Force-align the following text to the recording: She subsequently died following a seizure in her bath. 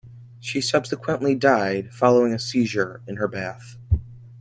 She 0.39 0.61
subsequently 0.61 1.35
died 1.35 1.93
following 1.93 2.33
a 2.33 2.39
seizure 2.39 3.01
in 3.05 3.17
her 3.17 3.27
bath. 3.27 3.77